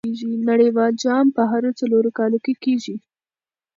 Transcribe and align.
نړۍوال 0.47 0.93
جام 1.03 1.25
په 1.35 1.41
هرو 1.51 1.71
څلور 1.79 2.05
کاله 2.17 2.37
کښي 2.45 2.53
کیږي. 2.63 2.95